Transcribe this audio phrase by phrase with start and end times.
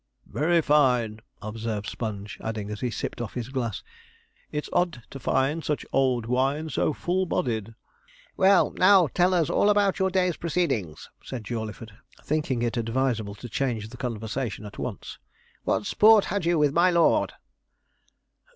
[0.25, 3.83] 'Very fine,' observed Sponge; adding, as he sipped off his glass,
[4.51, 7.75] 'it's odd to find such old wine so full bodied.'
[8.35, 11.91] 'Well, now tell us all about your day's proceedings,' said Jawleyford,
[12.23, 15.19] thinking it advisable to change the conversation at once.
[15.65, 17.33] 'What sport had you with my lord?'